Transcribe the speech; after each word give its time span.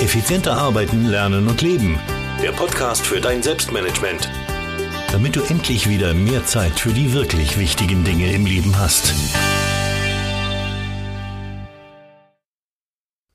Effizienter 0.00 0.56
arbeiten, 0.56 1.06
lernen 1.06 1.48
und 1.48 1.60
leben. 1.60 1.98
Der 2.40 2.52
Podcast 2.52 3.04
für 3.04 3.20
dein 3.20 3.42
Selbstmanagement. 3.42 4.30
Damit 5.10 5.34
du 5.34 5.42
endlich 5.42 5.88
wieder 5.88 6.14
mehr 6.14 6.46
Zeit 6.46 6.78
für 6.78 6.90
die 6.90 7.12
wirklich 7.12 7.58
wichtigen 7.58 8.04
Dinge 8.04 8.32
im 8.32 8.46
Leben 8.46 8.78
hast. 8.78 9.12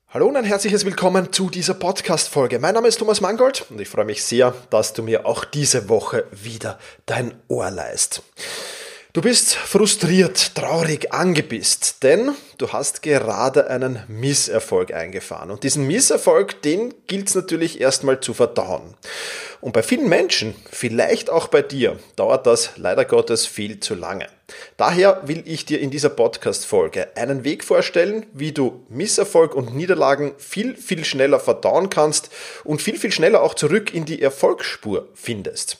Hallo 0.08 0.26
und 0.26 0.36
ein 0.36 0.44
herzliches 0.44 0.86
Willkommen 0.86 1.34
zu 1.34 1.50
dieser 1.50 1.74
Podcast-Folge. 1.74 2.58
Mein 2.58 2.72
Name 2.72 2.88
ist 2.88 2.98
Thomas 2.98 3.20
Mangold 3.20 3.66
und 3.68 3.78
ich 3.78 3.88
freue 3.90 4.06
mich 4.06 4.24
sehr, 4.24 4.54
dass 4.70 4.94
du 4.94 5.02
mir 5.02 5.26
auch 5.26 5.44
diese 5.44 5.90
Woche 5.90 6.24
wieder 6.30 6.78
dein 7.04 7.34
Ohr 7.48 7.70
leist. 7.70 8.22
Du 9.14 9.20
bist 9.20 9.54
frustriert, 9.54 10.56
traurig, 10.56 11.12
angepisst, 11.12 12.02
denn 12.02 12.32
du 12.58 12.72
hast 12.72 13.00
gerade 13.00 13.70
einen 13.70 14.02
Misserfolg 14.08 14.92
eingefahren. 14.92 15.52
Und 15.52 15.62
diesen 15.62 15.86
Misserfolg, 15.86 16.60
den 16.62 16.92
gilt 17.06 17.28
es 17.28 17.36
natürlich 17.36 17.80
erstmal 17.80 18.18
zu 18.18 18.34
verdauen. 18.34 18.96
Und 19.60 19.72
bei 19.72 19.84
vielen 19.84 20.08
Menschen, 20.08 20.56
vielleicht 20.68 21.30
auch 21.30 21.46
bei 21.46 21.62
dir, 21.62 21.96
dauert 22.16 22.48
das 22.48 22.70
leider 22.74 23.04
Gottes 23.04 23.46
viel 23.46 23.78
zu 23.78 23.94
lange. 23.94 24.26
Daher 24.78 25.22
will 25.28 25.44
ich 25.46 25.64
dir 25.64 25.78
in 25.78 25.92
dieser 25.92 26.10
Podcast-Folge 26.10 27.16
einen 27.16 27.44
Weg 27.44 27.62
vorstellen, 27.62 28.26
wie 28.32 28.50
du 28.50 28.84
Misserfolg 28.88 29.54
und 29.54 29.76
Niederlagen 29.76 30.34
viel, 30.38 30.76
viel 30.76 31.04
schneller 31.04 31.38
verdauen 31.38 31.88
kannst 31.88 32.30
und 32.64 32.82
viel, 32.82 32.98
viel 32.98 33.12
schneller 33.12 33.44
auch 33.44 33.54
zurück 33.54 33.94
in 33.94 34.06
die 34.06 34.20
Erfolgsspur 34.20 35.06
findest. 35.14 35.78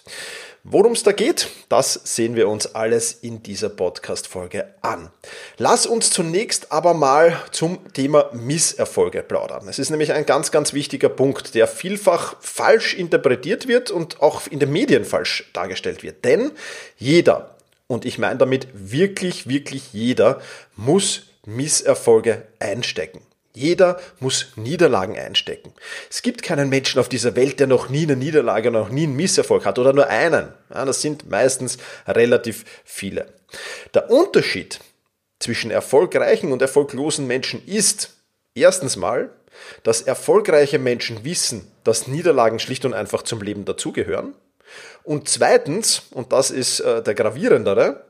Worum 0.66 0.92
es 0.92 1.02
da 1.02 1.12
geht, 1.12 1.50
das 1.68 1.92
sehen 1.92 2.36
wir 2.36 2.48
uns 2.48 2.74
alles 2.74 3.12
in 3.12 3.42
dieser 3.42 3.68
Podcast-Folge 3.68 4.74
an. 4.80 5.10
Lass 5.59 5.84
uns 5.84 6.09
zunächst 6.09 6.73
aber 6.73 6.95
mal 6.95 7.38
zum 7.52 7.92
Thema 7.92 8.30
Misserfolge 8.32 9.23
plaudern. 9.23 9.68
Es 9.68 9.79
ist 9.79 9.90
nämlich 9.90 10.15
ein 10.15 10.24
ganz, 10.24 10.52
ganz 10.52 10.73
wichtiger 10.73 11.10
Punkt, 11.10 11.54
der 11.54 11.66
vielfach 11.66 12.37
falsch 12.40 12.95
interpretiert 12.95 13.68
wird 13.68 13.90
und 13.90 14.23
auch 14.23 14.46
in 14.46 14.59
den 14.59 14.73
Medien 14.73 15.04
falsch 15.04 15.51
dargestellt 15.52 16.02
wird. 16.02 16.24
Denn 16.24 16.52
jeder, 16.96 17.57
und 17.87 18.07
ich 18.07 18.16
meine 18.16 18.38
damit 18.38 18.68
wirklich, 18.73 19.46
wirklich 19.46 19.92
jeder, 19.92 20.40
muss 20.76 21.24
Misserfolge 21.45 22.46
einstecken. 22.59 23.20
Jeder 23.57 24.01
muss 24.19 24.49
Niederlagen 24.57 25.16
einstecken. 25.16 25.73
Es 26.10 26.23
gibt 26.23 26.43
keinen 26.43 26.69
Menschen 26.69 26.99
auf 26.99 27.09
dieser 27.09 27.37
Welt, 27.37 27.60
der 27.60 27.69
noch 27.69 27.88
nie 27.88 28.02
eine 28.02 28.16
Niederlage, 28.16 28.73
noch 28.73 28.88
nie 28.88 29.05
einen 29.05 29.15
Misserfolg 29.15 29.65
hat 29.65 29.79
oder 29.79 29.93
nur 29.93 30.09
einen. 30.09 30.52
Ja, 30.71 30.85
das 30.85 31.01
sind 31.01 31.30
meistens 31.30 31.79
relativ 32.09 32.65
viele. 32.85 33.32
Der 33.95 34.10
Unterschied 34.10 34.80
zwischen 35.38 35.71
erfolgreichen 35.71 36.51
und 36.51 36.63
erfolglosen 36.63 37.29
Menschen 37.29 37.65
ist 37.65 38.16
erstens 38.57 38.97
mal, 38.97 39.30
dass 39.85 40.02
erfolgreiche 40.02 40.80
Menschen 40.80 41.25
wissen, 41.25 41.71
dass 41.85 42.09
Niederlagen 42.09 42.59
schlicht 42.59 42.85
und 42.85 42.93
einfach 42.93 43.23
zum 43.23 43.41
Leben 43.41 43.65
dazugehören. 43.65 44.35
Und 45.05 45.29
zweitens, 45.29 46.02
und 46.10 46.32
das 46.32 46.51
ist 46.51 46.80
äh, 46.80 47.02
der 47.02 47.15
gravierendere, 47.15 48.05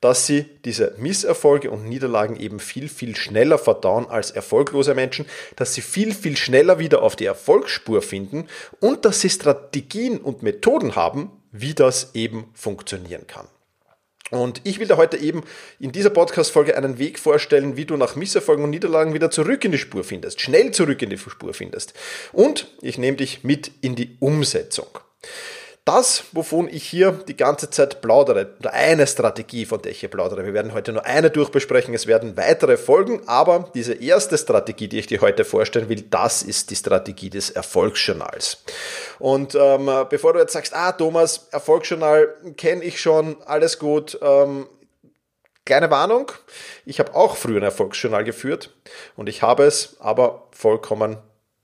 dass 0.00 0.26
sie 0.26 0.44
diese 0.64 0.94
Misserfolge 0.98 1.70
und 1.70 1.84
Niederlagen 1.84 2.36
eben 2.36 2.60
viel, 2.60 2.88
viel 2.88 3.16
schneller 3.16 3.58
verdauen 3.58 4.06
als 4.06 4.30
erfolglose 4.30 4.94
Menschen, 4.94 5.26
dass 5.56 5.74
sie 5.74 5.80
viel, 5.80 6.14
viel 6.14 6.36
schneller 6.36 6.78
wieder 6.78 7.02
auf 7.02 7.16
die 7.16 7.24
Erfolgsspur 7.24 8.02
finden 8.02 8.46
und 8.80 9.04
dass 9.04 9.20
sie 9.20 9.30
Strategien 9.30 10.18
und 10.18 10.42
Methoden 10.42 10.96
haben, 10.96 11.30
wie 11.52 11.74
das 11.74 12.14
eben 12.14 12.50
funktionieren 12.54 13.26
kann. 13.26 13.48
Und 14.30 14.60
ich 14.64 14.80
will 14.80 14.88
dir 14.88 14.96
heute 14.96 15.16
eben 15.18 15.44
in 15.78 15.92
dieser 15.92 16.10
Podcast-Folge 16.10 16.76
einen 16.76 16.98
Weg 16.98 17.18
vorstellen, 17.20 17.76
wie 17.76 17.84
du 17.84 17.96
nach 17.96 18.16
Misserfolgen 18.16 18.64
und 18.64 18.70
Niederlagen 18.70 19.14
wieder 19.14 19.30
zurück 19.30 19.64
in 19.64 19.70
die 19.70 19.78
Spur 19.78 20.02
findest, 20.02 20.40
schnell 20.40 20.72
zurück 20.72 21.00
in 21.02 21.10
die 21.10 21.18
Spur 21.18 21.54
findest. 21.54 21.94
Und 22.32 22.66
ich 22.82 22.98
nehme 22.98 23.16
dich 23.16 23.44
mit 23.44 23.70
in 23.82 23.94
die 23.94 24.16
Umsetzung. 24.18 24.98
Das, 25.86 26.24
wovon 26.32 26.66
ich 26.68 26.84
hier 26.84 27.12
die 27.12 27.36
ganze 27.36 27.70
Zeit 27.70 28.02
plaudere, 28.02 28.48
oder 28.58 28.72
eine 28.72 29.06
Strategie, 29.06 29.66
von 29.66 29.80
der 29.80 29.92
ich 29.92 30.00
hier 30.00 30.08
plaudere, 30.08 30.44
wir 30.44 30.52
werden 30.52 30.74
heute 30.74 30.92
nur 30.92 31.06
eine 31.06 31.30
durchbesprechen, 31.30 31.94
es 31.94 32.08
werden 32.08 32.36
weitere 32.36 32.76
folgen, 32.76 33.22
aber 33.26 33.70
diese 33.72 33.94
erste 33.94 34.36
Strategie, 34.36 34.88
die 34.88 34.98
ich 34.98 35.06
dir 35.06 35.20
heute 35.20 35.44
vorstellen 35.44 35.88
will, 35.88 36.02
das 36.02 36.42
ist 36.42 36.70
die 36.70 36.74
Strategie 36.74 37.30
des 37.30 37.50
Erfolgsjournals. 37.50 38.64
Und 39.20 39.54
ähm, 39.54 39.88
bevor 40.10 40.32
du 40.32 40.40
jetzt 40.40 40.54
sagst, 40.54 40.74
ah 40.74 40.90
Thomas, 40.90 41.46
Erfolgsjournal 41.52 42.34
kenne 42.56 42.82
ich 42.82 43.00
schon, 43.00 43.36
alles 43.46 43.78
gut, 43.78 44.18
ähm, 44.22 44.66
Kleine 45.64 45.90
Warnung, 45.90 46.30
ich 46.84 47.00
habe 47.00 47.14
auch 47.16 47.36
früher 47.36 47.56
ein 47.56 47.64
Erfolgsjournal 47.64 48.22
geführt 48.22 48.72
und 49.16 49.28
ich 49.28 49.42
habe 49.42 49.64
es 49.64 49.96
aber 49.98 50.46
vollkommen 50.52 51.18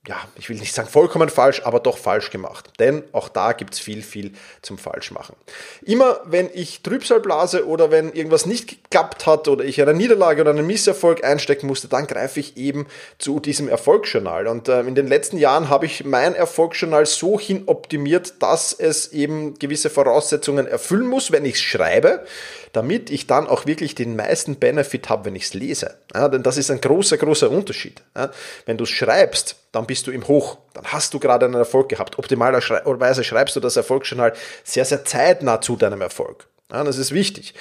ja, 0.09 0.17
ich 0.35 0.49
will 0.49 0.57
nicht 0.57 0.75
sagen 0.75 0.89
vollkommen 0.89 1.29
falsch, 1.29 1.63
aber 1.65 1.79
doch 1.79 1.97
falsch 1.97 2.31
gemacht. 2.31 2.71
Denn 2.81 3.05
auch 3.13 3.29
da 3.29 3.53
gibt's 3.53 3.79
viel, 3.79 4.03
viel 4.03 4.33
zum 4.61 4.77
Falschmachen. 4.77 5.37
Immer 5.83 6.21
wenn 6.25 6.51
ich 6.53 6.83
Trübsal 6.83 7.21
blase 7.21 7.69
oder 7.69 7.93
wenn 7.93 8.13
irgendwas 8.13 8.45
nicht 8.45 8.67
geklappt 8.67 9.27
hat 9.27 9.47
oder 9.47 9.65
ich 9.65 9.81
eine 9.81 9.95
Niederlage 9.95 10.41
oder 10.41 10.51
einen 10.51 10.67
Misserfolg 10.67 11.23
einstecken 11.23 11.69
musste, 11.69 11.87
dann 11.87 12.09
greife 12.09 12.41
ich 12.41 12.57
eben 12.57 12.89
zu 13.19 13.39
diesem 13.39 13.69
Erfolgsjournal. 13.69 14.49
Und 14.49 14.69
äh, 14.69 14.81
in 14.81 14.97
den 14.97 15.07
letzten 15.07 15.39
Jahren 15.39 15.69
habe 15.69 15.87
ich 15.87 16.05
mein 16.05 16.35
Erfolgsjournal 16.35 17.07
so 17.07 17.39
hin 17.39 17.63
optimiert, 17.67 18.43
dass 18.43 18.73
es 18.73 19.13
eben 19.13 19.57
gewisse 19.61 19.89
Voraussetzungen 19.89 20.67
erfüllen 20.67 21.07
muss, 21.07 21.31
wenn 21.31 21.45
ich 21.45 21.55
es 21.55 21.61
schreibe 21.61 22.25
damit 22.73 23.11
ich 23.11 23.27
dann 23.27 23.49
auch 23.49 23.67
wirklich 23.67 23.95
den 23.95 24.17
meisten 24.17 24.57
Benefit 24.57 25.11
habe, 25.11 25.27
wenn 25.27 25.37
ich 25.37 25.45
es 25.45 25.53
lese. 25.53 25.99
Ja, 26.15 26.29
denn 26.29 26.43
das 26.43 26.57
ist 26.57 26.71
ein 26.71 26.81
großer, 26.81 27.19
großer 27.19 27.51
Unterschied. 27.51 28.03
Ja, 28.17 28.31
wenn 28.65 28.79
du 28.79 28.85
es 28.85 28.89
schreibst, 28.89 29.57
dann 29.73 29.87
bist 29.87 30.07
du 30.07 30.11
im 30.11 30.29
Hoch, 30.29 30.59
dann 30.75 30.85
hast 30.85 31.15
du 31.15 31.19
gerade 31.19 31.47
einen 31.47 31.55
Erfolg 31.55 31.89
gehabt. 31.89 32.19
Optimalerweise 32.19 33.25
schreibst 33.25 33.57
du 33.57 33.61
das 33.61 33.77
Erfolgsjournal 33.77 34.35
sehr, 34.65 34.85
sehr 34.85 35.05
zeitnah 35.05 35.61
zu 35.61 35.77
deinem 35.77 36.03
Erfolg. 36.03 36.47
Ja, 36.71 36.85
das 36.85 36.99
ist 36.99 37.13
wichtig. 37.13 37.55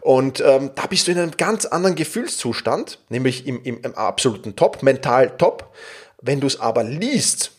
Und 0.00 0.40
ähm, 0.40 0.70
da 0.74 0.86
bist 0.86 1.06
du 1.06 1.12
in 1.12 1.18
einem 1.18 1.36
ganz 1.36 1.66
anderen 1.66 1.96
Gefühlszustand, 1.96 3.00
nämlich 3.08 3.46
im, 3.46 3.62
im, 3.64 3.80
im 3.82 3.94
absoluten 3.94 4.56
Top, 4.56 4.82
mental 4.82 5.36
Top. 5.36 5.74
Wenn 6.22 6.40
du 6.40 6.46
es 6.46 6.60
aber 6.60 6.84
liest, 6.84 7.52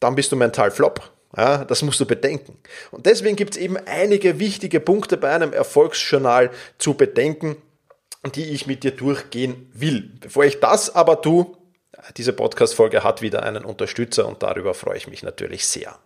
dann 0.00 0.14
bist 0.14 0.30
du 0.32 0.36
mental 0.36 0.70
Flop. 0.70 1.10
Ja, 1.36 1.64
das 1.64 1.82
musst 1.82 2.00
du 2.00 2.06
bedenken. 2.06 2.56
Und 2.90 3.06
deswegen 3.06 3.36
gibt 3.36 3.54
es 3.54 3.60
eben 3.60 3.76
einige 3.76 4.38
wichtige 4.38 4.80
Punkte 4.80 5.16
bei 5.16 5.30
einem 5.30 5.52
Erfolgsjournal 5.52 6.50
zu 6.78 6.94
bedenken, 6.94 7.56
die 8.34 8.44
ich 8.44 8.66
mit 8.66 8.82
dir 8.82 8.92
durchgehen 8.92 9.70
will. 9.74 10.10
Bevor 10.20 10.44
ich 10.44 10.58
das 10.60 10.94
aber 10.94 11.20
tue, 11.20 11.46
diese 12.16 12.32
Podcast-Folge 12.32 13.04
hat 13.04 13.22
wieder 13.22 13.42
einen 13.42 13.64
Unterstützer 13.64 14.26
und 14.26 14.42
darüber 14.42 14.74
freue 14.74 14.96
ich 14.96 15.08
mich 15.08 15.22
natürlich 15.22 15.66
sehr. 15.66 15.98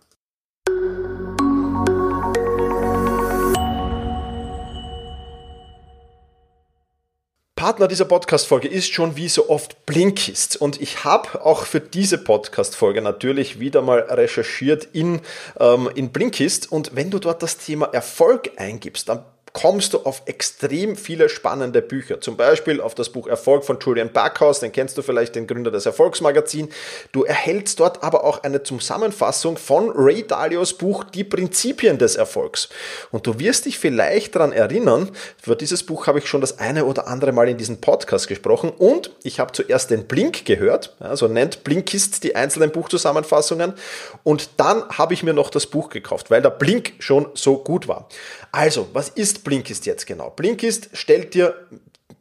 Partner 7.62 7.86
dieser 7.86 8.06
Podcast-Folge 8.06 8.66
ist 8.66 8.92
schon 8.92 9.14
wie 9.14 9.28
so 9.28 9.48
oft 9.48 9.86
Blinkist. 9.86 10.56
Und 10.56 10.80
ich 10.80 11.04
habe 11.04 11.44
auch 11.46 11.64
für 11.64 11.78
diese 11.78 12.18
Podcast-Folge 12.18 13.00
natürlich 13.00 13.60
wieder 13.60 13.82
mal 13.82 14.00
recherchiert 14.00 14.88
in, 14.92 15.20
ähm, 15.60 15.88
in 15.94 16.10
Blinkist. 16.10 16.72
Und 16.72 16.96
wenn 16.96 17.12
du 17.12 17.20
dort 17.20 17.40
das 17.40 17.58
Thema 17.58 17.86
Erfolg 17.92 18.50
eingibst, 18.56 19.08
dann 19.08 19.24
kommst 19.52 19.92
du 19.92 19.98
auf 20.00 20.22
extrem 20.26 20.96
viele 20.96 21.28
spannende 21.28 21.82
Bücher. 21.82 22.20
Zum 22.20 22.36
Beispiel 22.36 22.80
auf 22.80 22.94
das 22.94 23.10
Buch 23.10 23.26
Erfolg 23.26 23.64
von 23.64 23.78
Julian 23.80 24.12
Backhaus, 24.12 24.60
den 24.60 24.72
kennst 24.72 24.96
du 24.96 25.02
vielleicht, 25.02 25.34
den 25.34 25.46
Gründer 25.46 25.70
des 25.70 25.84
Erfolgsmagazins. 25.84 26.72
Du 27.12 27.24
erhältst 27.24 27.78
dort 27.80 28.02
aber 28.02 28.24
auch 28.24 28.42
eine 28.42 28.62
Zusammenfassung 28.62 29.56
von 29.56 29.90
Ray 29.94 30.26
Dalios 30.26 30.74
Buch 30.74 31.04
Die 31.04 31.24
Prinzipien 31.24 31.98
des 31.98 32.16
Erfolgs. 32.16 32.68
Und 33.10 33.26
du 33.26 33.38
wirst 33.38 33.66
dich 33.66 33.78
vielleicht 33.78 34.34
daran 34.34 34.52
erinnern, 34.52 35.10
für 35.40 35.54
dieses 35.54 35.82
Buch 35.82 36.06
habe 36.06 36.18
ich 36.18 36.26
schon 36.26 36.40
das 36.40 36.58
eine 36.58 36.86
oder 36.86 37.06
andere 37.06 37.32
Mal 37.32 37.48
in 37.48 37.58
diesem 37.58 37.80
Podcast 37.80 38.28
gesprochen 38.28 38.70
und 38.70 39.10
ich 39.22 39.38
habe 39.38 39.52
zuerst 39.52 39.90
den 39.90 40.06
Blink 40.06 40.44
gehört, 40.46 40.94
also 40.98 41.28
nennt 41.28 41.64
Blinkist 41.64 42.24
die 42.24 42.36
einzelnen 42.36 42.70
Buchzusammenfassungen 42.70 43.74
und 44.22 44.50
dann 44.56 44.88
habe 44.88 45.14
ich 45.14 45.22
mir 45.22 45.34
noch 45.34 45.50
das 45.50 45.66
Buch 45.66 45.90
gekauft, 45.90 46.30
weil 46.30 46.40
der 46.42 46.50
Blink 46.50 46.94
schon 46.98 47.26
so 47.34 47.58
gut 47.58 47.88
war. 47.88 48.08
Also, 48.50 48.88
was 48.92 49.08
ist 49.08 49.41
Blinkist 49.44 49.86
jetzt 49.86 50.06
genau? 50.06 50.30
Blinkist 50.30 50.90
stellt 50.92 51.34
dir 51.34 51.66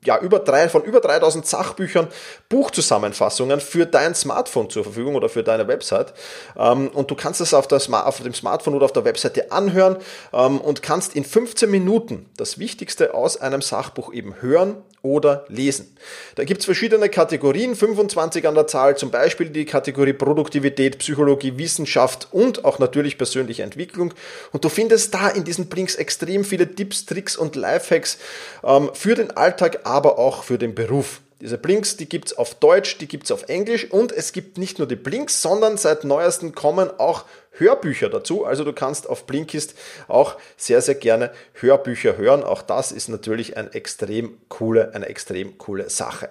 ja, 0.03 0.19
über 0.19 0.39
drei, 0.39 0.67
von 0.67 0.83
über 0.83 0.99
3000 0.99 1.45
Sachbüchern 1.45 2.07
Buchzusammenfassungen 2.49 3.59
für 3.59 3.85
dein 3.85 4.15
Smartphone 4.15 4.69
zur 4.69 4.83
Verfügung 4.83 5.15
oder 5.15 5.29
für 5.29 5.43
deine 5.43 5.67
Website. 5.67 6.13
Ähm, 6.57 6.87
und 6.89 7.11
du 7.11 7.15
kannst 7.15 7.39
das 7.39 7.53
auf, 7.53 7.71
auf 7.71 8.21
dem 8.21 8.33
Smartphone 8.33 8.73
oder 8.73 8.85
auf 8.85 8.93
der 8.93 9.05
Webseite 9.05 9.51
anhören 9.51 9.97
ähm, 10.33 10.59
und 10.59 10.81
kannst 10.81 11.15
in 11.15 11.23
15 11.23 11.69
Minuten 11.69 12.29
das 12.37 12.57
Wichtigste 12.57 13.13
aus 13.13 13.39
einem 13.39 13.61
Sachbuch 13.61 14.11
eben 14.11 14.41
hören 14.41 14.77
oder 15.03 15.45
lesen. 15.47 15.95
Da 16.35 16.43
gibt 16.43 16.59
es 16.59 16.65
verschiedene 16.65 17.09
Kategorien, 17.09 17.75
25 17.75 18.47
an 18.47 18.53
der 18.53 18.67
Zahl, 18.67 18.97
zum 18.97 19.09
Beispiel 19.09 19.49
die 19.49 19.65
Kategorie 19.65 20.13
Produktivität, 20.13 20.99
Psychologie, 20.99 21.57
Wissenschaft 21.57 22.27
und 22.31 22.65
auch 22.65 22.77
natürlich 22.77 23.17
persönliche 23.17 23.63
Entwicklung. 23.63 24.13
Und 24.51 24.63
du 24.63 24.69
findest 24.69 25.13
da 25.13 25.29
in 25.29 25.43
diesen 25.43 25.67
Blinks 25.67 25.95
extrem 25.95 26.43
viele 26.43 26.75
Tipps, 26.75 27.05
Tricks 27.05 27.35
und 27.35 27.55
Lifehacks 27.55 28.19
ähm, 28.63 28.91
für 28.93 29.15
den 29.15 29.31
Alltag, 29.31 29.79
aber 29.91 30.17
auch 30.17 30.43
für 30.43 30.57
den 30.57 30.73
Beruf. 30.73 31.21
Diese 31.41 31.57
Blinks, 31.57 31.97
die 31.97 32.07
gibt's 32.07 32.33
auf 32.33 32.53
Deutsch, 32.55 32.99
die 32.99 33.07
gibt's 33.07 33.31
auf 33.31 33.49
Englisch 33.49 33.89
und 33.91 34.11
es 34.11 34.31
gibt 34.31 34.59
nicht 34.59 34.77
nur 34.77 34.87
die 34.87 34.95
Blinks, 34.95 35.41
sondern 35.41 35.75
seit 35.75 36.03
neuestem 36.03 36.53
kommen 36.53 36.91
auch 36.99 37.25
Hörbücher 37.53 38.09
dazu. 38.09 38.45
Also 38.45 38.63
du 38.63 38.73
kannst 38.73 39.09
auf 39.09 39.25
Blinkist 39.25 39.73
auch 40.07 40.37
sehr, 40.55 40.81
sehr 40.81 40.93
gerne 40.93 41.31
Hörbücher 41.53 42.15
hören. 42.15 42.43
Auch 42.43 42.61
das 42.61 42.91
ist 42.91 43.09
natürlich 43.09 43.57
eine 43.57 43.73
extrem 43.73 44.37
coole, 44.49 44.93
eine 44.93 45.07
extrem 45.07 45.57
coole 45.57 45.89
Sache. 45.89 46.29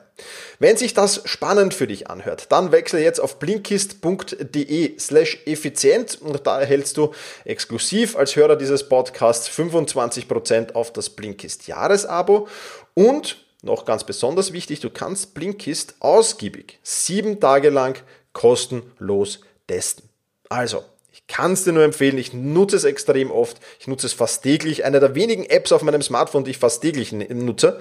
Wenn 0.60 0.76
sich 0.76 0.94
das 0.94 1.22
spannend 1.24 1.74
für 1.74 1.88
dich 1.88 2.08
anhört, 2.08 2.46
dann 2.50 2.70
wechsle 2.70 3.00
jetzt 3.00 3.20
auf 3.20 3.40
blinkist.de 3.40 4.98
slash 4.98 5.38
effizient 5.44 6.18
und 6.22 6.46
da 6.46 6.60
erhältst 6.60 6.96
du 6.96 7.12
exklusiv 7.44 8.16
als 8.16 8.36
Hörer 8.36 8.54
dieses 8.54 8.88
Podcasts 8.88 9.50
25% 9.50 10.74
auf 10.74 10.92
das 10.92 11.10
Blinkist 11.10 11.66
Jahresabo 11.66 12.46
und 12.94 13.49
noch 13.62 13.84
ganz 13.84 14.04
besonders 14.04 14.52
wichtig, 14.52 14.80
du 14.80 14.90
kannst 14.90 15.34
Blinkist 15.34 15.94
ausgiebig 16.00 16.78
sieben 16.82 17.40
Tage 17.40 17.70
lang 17.70 17.98
kostenlos 18.32 19.40
testen. 19.66 20.08
Also, 20.48 20.84
ich 21.12 21.26
kann 21.26 21.52
es 21.52 21.64
dir 21.64 21.72
nur 21.72 21.82
empfehlen, 21.82 22.18
ich 22.18 22.32
nutze 22.32 22.76
es 22.76 22.84
extrem 22.84 23.30
oft, 23.30 23.58
ich 23.80 23.88
nutze 23.88 24.06
es 24.06 24.12
fast 24.12 24.42
täglich, 24.42 24.84
eine 24.84 25.00
der 25.00 25.14
wenigen 25.14 25.44
Apps 25.44 25.72
auf 25.72 25.82
meinem 25.82 26.02
Smartphone, 26.02 26.44
die 26.44 26.52
ich 26.52 26.58
fast 26.58 26.82
täglich 26.82 27.12
nutze. 27.12 27.80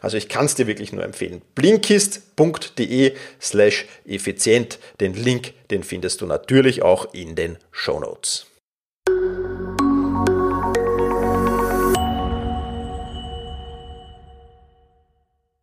Also 0.00 0.16
ich 0.16 0.28
kann 0.28 0.44
es 0.44 0.54
dir 0.54 0.66
wirklich 0.66 0.92
nur 0.92 1.02
empfehlen. 1.02 1.42
Blinkist.de 1.54 3.14
slash 3.40 3.86
effizient. 4.06 4.78
Den 5.00 5.14
Link, 5.14 5.54
den 5.70 5.82
findest 5.82 6.20
du 6.20 6.26
natürlich 6.26 6.82
auch 6.82 7.12
in 7.14 7.34
den 7.34 7.58
Show 7.70 7.98
Notes. 7.98 8.46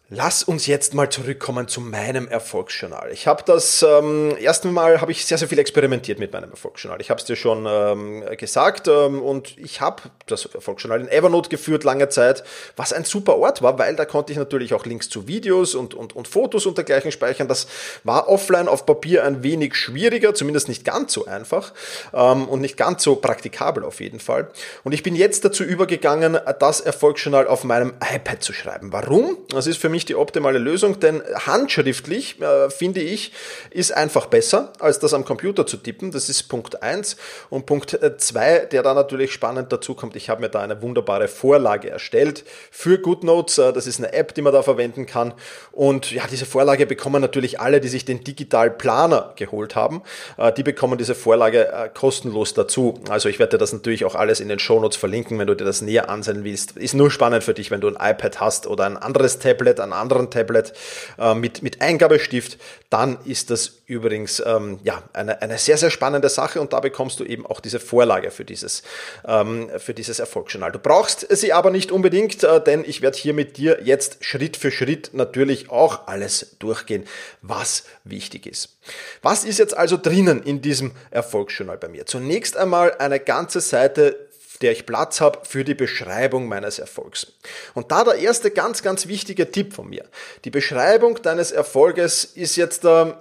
Lass 0.09 0.41
uns 0.41 0.67
jetzt 0.67 0.93
mal 0.93 1.09
zurückkommen 1.09 1.67
zu 1.67 1.81
meinem 1.81 2.29
Erfolgsjournal. 2.29 3.11
Ich 3.11 3.27
habe 3.27 3.43
das 3.45 3.83
ähm, 3.83 4.37
erste 4.39 4.69
Mal 4.69 5.01
habe 5.01 5.11
ich 5.11 5.25
sehr 5.25 5.37
sehr 5.37 5.49
viel 5.49 5.59
experimentiert 5.59 6.17
mit 6.17 6.31
meinem 6.31 6.49
Erfolgsjournal. 6.49 7.01
Ich 7.01 7.09
habe 7.09 7.19
es 7.19 7.25
dir 7.25 7.35
schon 7.35 7.65
ähm, 7.67 8.23
gesagt 8.37 8.87
ähm, 8.87 9.21
und 9.21 9.57
ich 9.57 9.81
habe 9.81 10.03
das 10.25 10.45
Erfolgsjournal 10.45 11.01
in 11.01 11.09
Evernote 11.09 11.49
geführt 11.49 11.83
lange 11.83 12.07
Zeit, 12.07 12.45
was 12.77 12.93
ein 12.93 13.03
super 13.03 13.35
Ort 13.35 13.61
war, 13.61 13.77
weil 13.79 13.97
da 13.97 14.05
konnte 14.05 14.31
ich 14.31 14.39
natürlich 14.39 14.73
auch 14.73 14.85
Links 14.85 15.09
zu 15.09 15.27
Videos 15.27 15.75
und 15.75 15.93
und, 15.93 16.15
und 16.15 16.29
Fotos 16.29 16.65
und 16.65 16.77
dergleichen 16.77 17.11
speichern. 17.11 17.49
Das 17.49 17.67
war 18.05 18.29
offline 18.29 18.69
auf 18.69 18.85
Papier 18.85 19.25
ein 19.25 19.43
wenig 19.43 19.75
schwieriger, 19.75 20.33
zumindest 20.33 20.69
nicht 20.69 20.85
ganz 20.85 21.11
so 21.11 21.25
einfach 21.25 21.73
ähm, 22.13 22.47
und 22.47 22.61
nicht 22.61 22.77
ganz 22.77 23.03
so 23.03 23.17
praktikabel 23.17 23.83
auf 23.83 23.99
jeden 23.99 24.21
Fall. 24.21 24.51
Und 24.85 24.93
ich 24.93 25.03
bin 25.03 25.17
jetzt 25.17 25.43
dazu 25.43 25.65
übergegangen, 25.65 26.39
das 26.59 26.79
Erfolgsjournal 26.79 27.45
auf 27.45 27.65
meinem 27.65 27.95
iPad 27.99 28.41
zu 28.41 28.53
schreiben. 28.53 28.93
Warum? 28.93 29.37
Das 29.49 29.67
ist 29.67 29.79
für 29.79 29.89
mich 29.89 29.96
mich 29.97 30.05
die 30.05 30.15
optimale 30.15 30.59
Lösung, 30.59 30.99
denn 30.99 31.23
handschriftlich, 31.47 32.39
äh, 32.39 32.69
finde 32.69 32.99
ich, 32.99 33.31
ist 33.71 33.91
einfach 33.91 34.27
besser, 34.27 34.71
als 34.77 34.99
das 34.99 35.15
am 35.15 35.25
Computer 35.25 35.65
zu 35.65 35.77
tippen. 35.77 36.11
Das 36.11 36.29
ist 36.29 36.43
Punkt 36.43 36.83
1. 36.83 37.17
Und 37.49 37.65
Punkt 37.65 37.97
2, 38.17 38.67
der 38.71 38.83
da 38.83 38.93
natürlich 38.93 39.33
spannend 39.33 39.73
dazu 39.73 39.95
kommt, 39.95 40.15
ich 40.15 40.29
habe 40.29 40.41
mir 40.41 40.49
da 40.49 40.61
eine 40.61 40.83
wunderbare 40.83 41.27
Vorlage 41.27 41.89
erstellt 41.89 42.43
für 42.69 42.99
GoodNotes. 42.99 43.57
Äh, 43.57 43.73
das 43.73 43.87
ist 43.87 43.97
eine 43.97 44.13
App, 44.13 44.35
die 44.35 44.43
man 44.43 44.53
da 44.53 44.61
verwenden 44.61 45.07
kann. 45.07 45.33
Und 45.71 46.11
ja, 46.11 46.23
diese 46.29 46.45
Vorlage 46.45 46.85
bekommen 46.85 47.19
natürlich 47.19 47.59
alle, 47.59 47.81
die 47.81 47.87
sich 47.87 48.05
den 48.05 48.23
Digital 48.23 48.69
Planer 48.69 49.33
geholt 49.35 49.75
haben. 49.75 50.03
Äh, 50.37 50.53
die 50.53 50.61
bekommen 50.61 50.99
diese 50.99 51.15
Vorlage 51.15 51.69
äh, 51.71 51.89
kostenlos 51.91 52.53
dazu. 52.53 52.99
Also 53.09 53.29
ich 53.29 53.39
werde 53.39 53.51
dir 53.51 53.57
das 53.57 53.73
natürlich 53.73 54.05
auch 54.05 54.13
alles 54.13 54.41
in 54.41 54.47
den 54.47 54.59
Shownotes 54.59 54.97
verlinken, 54.97 55.39
wenn 55.39 55.47
du 55.47 55.55
dir 55.55 55.65
das 55.65 55.81
näher 55.81 56.11
ansehen 56.11 56.43
willst. 56.43 56.77
Ist 56.77 56.93
nur 56.93 57.09
spannend 57.09 57.43
für 57.43 57.55
dich, 57.55 57.71
wenn 57.71 57.81
du 57.81 57.87
ein 57.87 57.95
iPad 57.95 58.39
hast 58.39 58.67
oder 58.67 58.85
ein 58.85 58.97
anderes 58.97 59.39
Tablet, 59.39 59.79
einem 59.91 59.99
anderen 59.99 60.29
Tablet 60.29 60.73
äh, 61.17 61.33
mit, 61.33 61.63
mit 61.63 61.81
Eingabestift, 61.81 62.57
dann 62.89 63.17
ist 63.25 63.49
das 63.49 63.73
übrigens 63.85 64.41
ähm, 64.45 64.79
ja, 64.83 65.03
eine, 65.13 65.41
eine 65.41 65.57
sehr, 65.57 65.77
sehr 65.77 65.89
spannende 65.89 66.29
Sache 66.29 66.61
und 66.61 66.73
da 66.73 66.79
bekommst 66.79 67.19
du 67.19 67.25
eben 67.25 67.45
auch 67.45 67.59
diese 67.59 67.79
Vorlage 67.79 68.31
für 68.31 68.45
dieses, 68.45 68.83
ähm, 69.25 69.69
für 69.77 69.93
dieses 69.93 70.19
Erfolgsjournal. 70.19 70.71
Du 70.71 70.79
brauchst 70.79 71.27
sie 71.29 71.51
aber 71.51 71.69
nicht 71.69 71.91
unbedingt, 71.91 72.43
äh, 72.43 72.61
denn 72.61 72.85
ich 72.85 73.01
werde 73.01 73.17
hier 73.17 73.33
mit 73.33 73.57
dir 73.57 73.79
jetzt 73.83 74.23
Schritt 74.23 74.57
für 74.57 74.71
Schritt 74.71 75.11
natürlich 75.13 75.69
auch 75.69 76.07
alles 76.07 76.55
durchgehen, 76.59 77.05
was 77.41 77.83
wichtig 78.03 78.45
ist. 78.45 78.77
Was 79.21 79.43
ist 79.43 79.59
jetzt 79.59 79.75
also 79.75 79.97
drinnen 79.97 80.41
in 80.43 80.61
diesem 80.61 80.91
Erfolgsjournal 81.11 81.77
bei 81.77 81.89
mir? 81.89 82.05
Zunächst 82.05 82.55
einmal 82.55 82.95
eine 82.99 83.19
ganze 83.19 83.59
Seite 83.59 84.26
der 84.61 84.71
ich 84.71 84.85
Platz 84.85 85.21
habe 85.21 85.39
für 85.43 85.63
die 85.63 85.75
Beschreibung 85.75 86.47
meines 86.47 86.79
Erfolgs. 86.79 87.33
Und 87.73 87.91
da 87.91 88.03
der 88.03 88.15
erste 88.15 88.51
ganz, 88.51 88.81
ganz 88.81 89.07
wichtige 89.07 89.51
Tipp 89.51 89.73
von 89.73 89.89
mir. 89.89 90.05
Die 90.45 90.49
Beschreibung 90.49 91.21
deines 91.21 91.51
Erfolges 91.51 92.25
ist 92.25 92.55
jetzt 92.55 92.85
äh, 92.85 93.13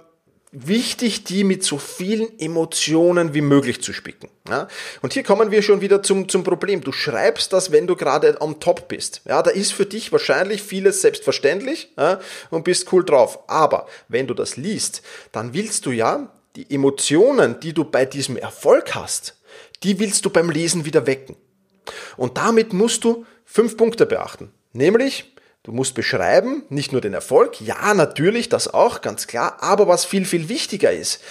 wichtig, 0.51 1.23
die 1.25 1.43
mit 1.43 1.63
so 1.63 1.77
vielen 1.77 2.39
Emotionen 2.39 3.33
wie 3.33 3.41
möglich 3.41 3.81
zu 3.81 3.93
spicken. 3.93 4.29
Ja? 4.47 4.67
Und 5.01 5.13
hier 5.13 5.23
kommen 5.23 5.51
wir 5.51 5.61
schon 5.61 5.81
wieder 5.81 6.01
zum, 6.01 6.29
zum 6.29 6.43
Problem. 6.43 6.81
Du 6.81 6.91
schreibst 6.91 7.53
das, 7.53 7.71
wenn 7.71 7.87
du 7.87 7.95
gerade 7.95 8.39
am 8.41 8.59
Top 8.59 8.87
bist. 8.87 9.21
Ja, 9.25 9.41
da 9.43 9.51
ist 9.51 9.73
für 9.73 9.85
dich 9.85 10.11
wahrscheinlich 10.11 10.63
vieles 10.63 11.01
selbstverständlich 11.01 11.91
ja, 11.97 12.19
und 12.49 12.63
bist 12.63 12.91
cool 12.91 13.03
drauf. 13.03 13.39
Aber 13.47 13.87
wenn 14.07 14.27
du 14.27 14.33
das 14.33 14.57
liest, 14.57 15.01
dann 15.31 15.53
willst 15.53 15.85
du 15.85 15.91
ja 15.91 16.31
die 16.55 16.73
Emotionen, 16.73 17.59
die 17.59 17.73
du 17.73 17.83
bei 17.83 18.05
diesem 18.05 18.37
Erfolg 18.37 18.95
hast, 18.95 19.35
die 19.83 19.99
willst 19.99 20.25
du 20.25 20.29
beim 20.29 20.49
Lesen 20.49 20.85
wieder 20.85 21.07
wecken. 21.07 21.35
Und 22.17 22.37
damit 22.37 22.73
musst 22.73 23.03
du 23.03 23.25
fünf 23.45 23.77
Punkte 23.77 24.05
beachten. 24.05 24.51
Nämlich, 24.73 25.33
du 25.63 25.71
musst 25.71 25.95
beschreiben, 25.95 26.63
nicht 26.69 26.91
nur 26.91 27.01
den 27.01 27.13
Erfolg, 27.13 27.61
ja, 27.61 27.93
natürlich, 27.93 28.49
das 28.49 28.73
auch, 28.73 29.01
ganz 29.01 29.27
klar, 29.27 29.57
aber 29.61 29.87
was 29.87 30.05
viel, 30.05 30.25
viel 30.25 30.49
wichtiger 30.49 30.91
ist, 30.91 31.21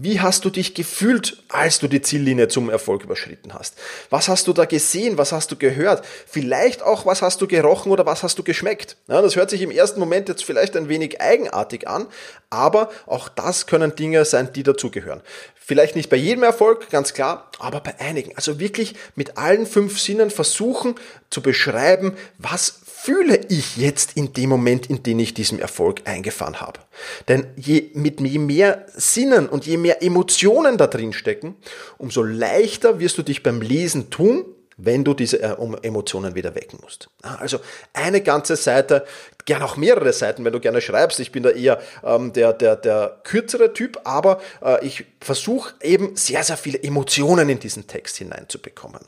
wie 0.00 0.20
hast 0.20 0.44
du 0.44 0.50
dich 0.50 0.74
gefühlt, 0.74 1.42
als 1.48 1.80
du 1.80 1.88
die 1.88 2.00
Ziellinie 2.00 2.46
zum 2.46 2.70
Erfolg 2.70 3.02
überschritten 3.02 3.52
hast? 3.52 3.74
Was 4.10 4.28
hast 4.28 4.46
du 4.46 4.52
da 4.52 4.64
gesehen? 4.64 5.18
Was 5.18 5.32
hast 5.32 5.50
du 5.50 5.56
gehört? 5.56 6.04
Vielleicht 6.26 6.82
auch, 6.82 7.04
was 7.04 7.20
hast 7.20 7.40
du 7.40 7.48
gerochen 7.48 7.90
oder 7.90 8.06
was 8.06 8.22
hast 8.22 8.38
du 8.38 8.44
geschmeckt? 8.44 8.96
Ja, 9.08 9.20
das 9.20 9.34
hört 9.34 9.50
sich 9.50 9.60
im 9.60 9.72
ersten 9.72 9.98
Moment 9.98 10.28
jetzt 10.28 10.44
vielleicht 10.44 10.76
ein 10.76 10.88
wenig 10.88 11.20
eigenartig 11.20 11.88
an, 11.88 12.06
aber 12.48 12.90
auch 13.06 13.28
das 13.28 13.66
können 13.66 13.96
Dinge 13.96 14.24
sein, 14.24 14.52
die 14.52 14.62
dazugehören. 14.62 15.20
Vielleicht 15.56 15.96
nicht 15.96 16.10
bei 16.10 16.16
jedem 16.16 16.44
Erfolg, 16.44 16.88
ganz 16.90 17.12
klar, 17.12 17.50
aber 17.58 17.80
bei 17.80 17.98
einigen. 17.98 18.36
Also 18.36 18.60
wirklich 18.60 18.94
mit 19.16 19.36
allen 19.36 19.66
fünf 19.66 19.98
Sinnen 19.98 20.30
versuchen 20.30 20.94
zu 21.28 21.42
beschreiben, 21.42 22.16
was 22.38 22.80
fühle 23.00 23.40
ich 23.48 23.76
jetzt 23.76 24.16
in 24.16 24.32
dem 24.32 24.50
Moment, 24.50 24.86
in 24.90 25.02
dem 25.02 25.18
ich 25.20 25.32
diesen 25.32 25.60
Erfolg 25.60 26.02
eingefahren 26.04 26.60
habe. 26.60 26.80
Denn 27.28 27.46
je, 27.56 27.90
mit 27.94 28.20
je 28.20 28.38
mehr 28.38 28.86
Sinnen 28.94 29.48
und 29.48 29.66
je 29.66 29.76
mehr 29.76 30.02
Emotionen 30.02 30.76
da 30.76 30.88
drin 30.88 31.12
stecken, 31.12 31.56
umso 31.96 32.22
leichter 32.22 32.98
wirst 32.98 33.16
du 33.16 33.22
dich 33.22 33.42
beim 33.42 33.62
Lesen 33.62 34.10
tun, 34.10 34.44
wenn 34.76 35.04
du 35.04 35.14
diese 35.14 35.40
äh, 35.42 35.56
Emotionen 35.82 36.34
wieder 36.34 36.54
wecken 36.54 36.78
musst. 36.82 37.08
Also 37.22 37.60
eine 37.92 38.20
ganze 38.20 38.56
Seite, 38.56 39.04
gerne 39.44 39.64
auch 39.64 39.76
mehrere 39.76 40.12
Seiten, 40.12 40.44
wenn 40.44 40.52
du 40.52 40.60
gerne 40.60 40.80
schreibst. 40.80 41.20
Ich 41.20 41.32
bin 41.32 41.42
da 41.42 41.50
eher 41.50 41.80
ähm, 42.04 42.32
der, 42.32 42.52
der, 42.52 42.76
der 42.76 43.20
kürzere 43.22 43.72
Typ, 43.72 44.00
aber 44.04 44.40
äh, 44.62 44.84
ich 44.84 45.04
versuche 45.20 45.74
eben 45.82 46.16
sehr, 46.16 46.42
sehr 46.42 46.56
viele 46.56 46.82
Emotionen 46.82 47.48
in 47.48 47.60
diesen 47.60 47.86
Text 47.86 48.16
hineinzubekommen. 48.16 49.00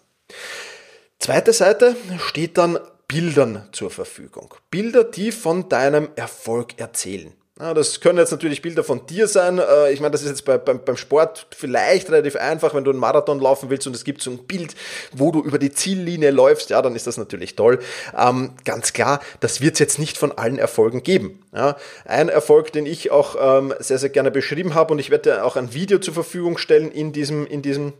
Zweite 1.18 1.52
Seite 1.52 1.97
steht 2.18 2.56
dann 2.56 2.78
Bildern 3.11 3.69
zur 3.73 3.90
Verfügung. 3.90 4.55
Bilder, 4.71 5.02
die 5.02 5.33
von 5.33 5.69
deinem 5.69 6.11
Erfolg 6.14 6.79
erzählen. 6.79 7.33
Das 7.57 8.00
können 8.00 8.19
jetzt 8.19 8.31
natürlich 8.31 8.62
Bilder 8.62 8.85
von 8.85 9.05
dir 9.05 9.26
sein. 9.26 9.59
Äh, 9.59 9.93
ich 9.93 10.00
meine, 10.00 10.12
das 10.12 10.23
ist 10.23 10.29
jetzt 10.29 10.45
bei, 10.45 10.59
beim, 10.59 10.85
beim 10.85 10.97
Sport 10.97 11.49
vielleicht 11.50 12.09
relativ 12.09 12.37
einfach, 12.37 12.73
wenn 12.73 12.85
du 12.85 12.90
einen 12.93 13.00
Marathon 13.00 13.40
laufen 13.40 13.69
willst 13.69 13.88
und 13.88 13.97
es 13.97 14.05
gibt 14.05 14.23
so 14.23 14.31
ein 14.31 14.47
Bild, 14.47 14.76
wo 15.12 15.33
du 15.33 15.43
über 15.43 15.59
die 15.59 15.73
Ziellinie 15.73 16.31
läufst, 16.31 16.71
ja, 16.71 16.81
dann 16.81 16.95
ist 16.95 17.09
das 17.09 17.17
natürlich 17.17 17.57
toll. 17.57 17.81
Ähm, 18.17 18.52
ganz 18.64 18.93
klar, 18.93 19.21
das 19.40 19.61
wird 19.61 19.75
es 19.75 19.81
jetzt 19.81 19.99
nicht 19.99 20.17
von 20.17 20.31
allen 20.31 20.59
Erfolgen 20.59 21.02
geben. 21.02 21.43
Ja, 21.52 21.76
ein 22.05 22.29
Erfolg, 22.29 22.73
den 22.73 22.87
ich 22.87 23.11
auch 23.11 23.35
ähm, 23.40 23.75
sehr, 23.81 23.99
sehr 23.99 24.11
gerne 24.11 24.31
beschrieben 24.31 24.76
habe 24.76 24.93
und 24.93 25.00
ich 25.00 25.11
werde 25.11 25.43
auch 25.45 25.57
ein 25.57 25.75
Video 25.75 25.99
zur 25.99 26.14
Verfügung 26.14 26.59
stellen 26.59 26.93
in 26.93 27.12
diesem, 27.12 27.45
in 27.45 27.61
diesem 27.61 27.93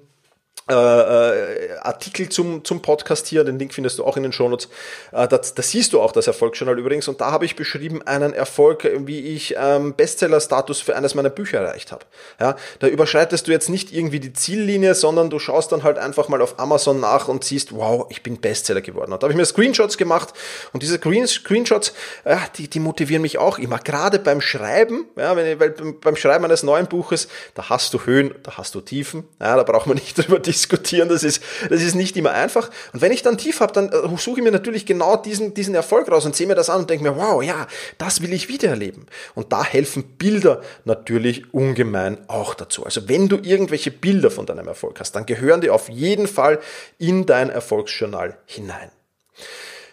äh, 0.71 0.75
äh, 0.75 1.79
Artikel 1.81 2.29
zum, 2.29 2.65
zum 2.65 2.81
Podcast 2.81 3.27
hier, 3.27 3.43
den 3.43 3.59
Link 3.59 3.75
findest 3.75 3.99
du 3.99 4.05
auch 4.05 4.17
in 4.17 4.23
den 4.23 4.31
Shownotes. 4.31 4.69
Äh, 5.11 5.27
da, 5.27 5.39
da 5.39 5.63
siehst 5.63 5.93
du 5.93 6.01
auch 6.01 6.13
das 6.13 6.29
Erfolgsjournal 6.29 6.79
übrigens 6.79 7.09
und 7.09 7.21
da 7.21 7.33
habe 7.33 7.45
ich 7.45 7.57
beschrieben 7.57 8.03
einen 8.07 8.33
Erfolg, 8.33 8.89
wie 8.99 9.19
ich 9.19 9.57
ähm, 9.59 9.95
Bestseller-Status 9.95 10.81
für 10.81 10.95
eines 10.95 11.17
meiner 11.17 11.31
Bücher 11.31 11.59
erreicht 11.59 11.91
habe. 11.91 12.07
Ja, 12.39 12.55
da 12.79 12.87
überschreitest 12.87 13.49
du 13.49 13.51
jetzt 13.51 13.69
nicht 13.69 13.93
irgendwie 13.93 14.21
die 14.21 14.33
Ziellinie, 14.33 14.95
sondern 14.95 15.29
du 15.29 15.41
schaust 15.41 15.73
dann 15.73 15.83
halt 15.83 15.99
einfach 15.99 16.29
mal 16.29 16.41
auf 16.41 16.61
Amazon 16.61 17.01
nach 17.01 17.27
und 17.27 17.43
siehst, 17.43 17.75
wow, 17.75 18.07
ich 18.09 18.23
bin 18.23 18.41
Bestseller 18.41 18.81
geworden. 18.81 19.13
Und 19.13 19.23
da 19.23 19.25
habe 19.25 19.33
ich 19.33 19.39
mir 19.39 19.47
Screenshots 19.47 19.99
gemacht 19.99 20.33
und 20.73 20.85
diese 20.85 21.01
Screenshots, 21.01 21.95
ja, 22.25 22.41
die, 22.57 22.71
die 22.71 22.79
motivieren 22.81 23.23
mich 23.23 23.39
auch 23.39 23.59
immer, 23.59 23.81
gerade 23.81 24.21
beim 24.21 24.41
Schreiben, 24.41 25.07
ja, 25.17 25.35
wenn, 25.35 25.59
weil 25.59 25.71
beim 25.71 26.15
Schreiben 26.15 26.45
eines 26.45 26.63
neuen 26.63 26.87
Buches, 26.87 27.27
da 27.55 27.69
hast 27.71 27.93
du 27.93 28.05
Höhen, 28.05 28.37
da 28.45 28.57
hast 28.57 28.77
du 28.77 28.81
Tiefen, 28.81 29.25
ja, 29.41 29.57
da 29.57 29.65
braucht 29.65 29.89
man 29.89 29.97
nicht 29.97 30.17
drüber 30.17 30.39
diskutieren 30.39 30.60
diskutieren. 30.61 31.09
Das 31.09 31.25
ist, 31.25 31.43
das 31.69 31.83
ist 31.83 31.95
nicht 31.95 32.17
immer 32.17 32.33
einfach. 32.33 32.71
Und 32.93 33.01
wenn 33.01 33.13
ich 33.13 33.23
dann 33.23 33.39
tief 33.39 33.61
habe, 33.61 33.73
dann 33.73 33.89
äh, 33.89 34.17
suche 34.19 34.41
ich 34.41 34.45
mir 34.45 34.53
natürlich 34.53 34.87
genau 34.87 35.17
diesen, 35.17 35.55
diesen 35.55 35.75
Erfolg 35.75 36.11
raus 36.11 36.27
und 36.27 36.37
sehe 36.37 36.47
mir 36.47 36.55
das 36.55 36.71
an 36.71 36.81
und 36.81 36.91
denke 36.91 37.05
mir, 37.05 37.17
wow, 37.17 37.43
ja, 37.43 37.67
das 37.99 38.23
will 38.23 38.33
ich 38.33 38.49
wiedererleben. 38.49 39.07
Und 39.35 39.53
da 39.53 39.65
helfen 39.65 40.05
Bilder 40.19 40.61
natürlich 40.85 41.53
ungemein 41.55 42.19
auch 42.29 42.55
dazu. 42.55 42.85
Also 42.85 43.09
wenn 43.09 43.29
du 43.29 43.39
irgendwelche 43.43 43.91
Bilder 43.91 44.31
von 44.31 44.47
deinem 44.47 44.69
Erfolg 44.69 45.01
hast, 45.01 45.13
dann 45.13 45.27
gehören 45.27 45.61
die 45.61 45.71
auf 45.71 45.89
jeden 45.89 46.27
Fall 46.27 46.61
in 46.99 47.27
dein 47.27 47.51
Erfolgsjournal 47.51 48.37
hinein. 48.47 48.91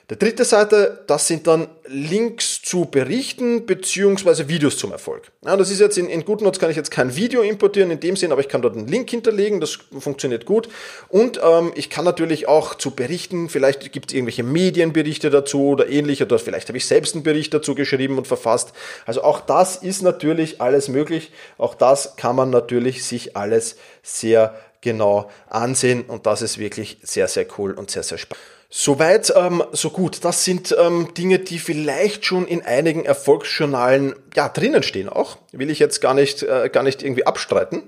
Der 0.09 0.15
dritte 0.15 0.45
Seite, 0.45 1.03
das 1.07 1.27
sind 1.27 1.47
dann 1.47 1.67
Links 1.85 2.61
zu 2.61 2.85
Berichten 2.85 3.65
beziehungsweise 3.65 4.47
Videos 4.47 4.77
zum 4.77 4.93
Erfolg. 4.93 5.33
Ja, 5.43 5.57
das 5.57 5.69
ist 5.69 5.81
jetzt 5.81 5.97
in, 5.97 6.07
in 6.07 6.23
GoodNotes 6.23 6.61
kann 6.61 6.69
ich 6.69 6.77
jetzt 6.77 6.91
kein 6.91 7.17
Video 7.17 7.41
importieren 7.41 7.91
in 7.91 7.99
dem 7.99 8.15
Sinn, 8.15 8.31
aber 8.31 8.39
ich 8.39 8.47
kann 8.47 8.61
dort 8.61 8.77
einen 8.77 8.87
Link 8.87 9.09
hinterlegen, 9.09 9.59
das 9.59 9.79
funktioniert 9.99 10.45
gut. 10.45 10.69
Und 11.09 11.41
ähm, 11.43 11.73
ich 11.75 11.89
kann 11.89 12.05
natürlich 12.05 12.47
auch 12.47 12.75
zu 12.75 12.91
Berichten, 12.91 13.49
vielleicht 13.49 13.91
gibt 13.91 14.11
es 14.11 14.15
irgendwelche 14.15 14.43
Medienberichte 14.43 15.29
dazu 15.29 15.67
oder 15.67 15.89
ähnliche, 15.89 16.23
oder 16.23 16.39
vielleicht 16.39 16.69
habe 16.69 16.77
ich 16.77 16.85
selbst 16.85 17.13
einen 17.13 17.23
Bericht 17.23 17.53
dazu 17.53 17.75
geschrieben 17.75 18.17
und 18.17 18.27
verfasst. 18.27 18.71
Also 19.05 19.23
auch 19.23 19.41
das 19.41 19.75
ist 19.75 20.03
natürlich 20.03 20.61
alles 20.61 20.87
möglich. 20.87 21.33
Auch 21.57 21.75
das 21.75 22.15
kann 22.15 22.37
man 22.37 22.49
natürlich 22.49 23.03
sich 23.03 23.35
alles 23.35 23.75
sehr 24.03 24.57
genau 24.79 25.29
ansehen 25.49 26.03
und 26.03 26.25
das 26.27 26.41
ist 26.41 26.59
wirklich 26.59 26.97
sehr, 27.01 27.27
sehr 27.27 27.45
cool 27.57 27.73
und 27.73 27.91
sehr, 27.91 28.03
sehr 28.03 28.17
spannend. 28.17 28.56
Soweit, 28.69 29.31
ähm, 29.35 29.63
so 29.71 29.89
gut. 29.89 30.25
Das 30.25 30.43
sind 30.43 30.75
ähm, 30.77 31.13
Dinge, 31.17 31.39
die 31.39 31.57
vielleicht 31.57 32.25
schon 32.25 32.45
in 32.47 32.63
einigen 32.63 33.05
Erfolgsjournalen 33.05 34.15
ja 34.35 34.49
drinnen 34.49 34.83
stehen 34.83 35.07
auch. 35.07 35.37
Will 35.57 35.69
ich 35.69 35.79
jetzt 35.79 36.01
gar 36.01 36.13
nicht, 36.13 36.43
äh, 36.43 36.69
gar 36.71 36.83
nicht 36.83 37.03
irgendwie 37.03 37.25
abstreiten, 37.25 37.83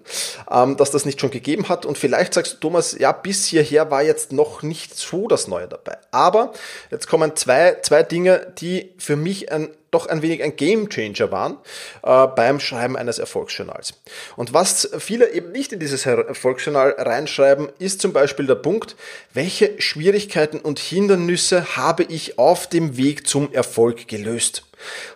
ähm, 0.51 0.77
dass 0.77 0.91
das 0.91 1.05
nicht 1.05 1.21
schon 1.21 1.31
gegeben 1.31 1.69
hat. 1.69 1.85
Und 1.85 1.97
vielleicht 1.97 2.33
sagst 2.33 2.53
du, 2.53 2.57
Thomas, 2.57 2.97
ja, 2.97 3.11
bis 3.11 3.45
hierher 3.45 3.91
war 3.91 4.01
jetzt 4.01 4.31
noch 4.31 4.63
nicht 4.63 4.97
so 4.97 5.27
das 5.27 5.47
Neue 5.47 5.67
dabei. 5.67 5.97
Aber 6.11 6.53
jetzt 6.91 7.07
kommen 7.07 7.35
zwei, 7.35 7.77
zwei 7.81 8.03
Dinge, 8.03 8.53
die 8.59 8.91
für 8.97 9.15
mich 9.15 9.51
ein 9.51 9.69
doch 9.91 10.07
ein 10.07 10.21
wenig 10.21 10.43
ein 10.43 10.55
Gamechanger 10.55 11.31
waren 11.31 11.57
äh, 12.03 12.27
beim 12.27 12.59
Schreiben 12.59 12.95
eines 12.95 13.19
Erfolgsjournals. 13.19 13.93
Und 14.35 14.53
was 14.53 14.89
viele 14.99 15.31
eben 15.31 15.51
nicht 15.51 15.73
in 15.73 15.79
dieses 15.79 16.05
Erfolgsjournal 16.05 16.95
reinschreiben, 16.97 17.69
ist 17.79 18.01
zum 18.01 18.13
Beispiel 18.13 18.45
der 18.45 18.55
Punkt, 18.55 18.95
welche 19.33 19.81
Schwierigkeiten 19.81 20.59
und 20.59 20.79
Hindernisse 20.79 21.75
habe 21.75 22.03
ich 22.03 22.37
auf 22.37 22.67
dem 22.67 22.97
Weg 22.97 23.27
zum 23.27 23.51
Erfolg 23.51 24.07
gelöst. 24.07 24.63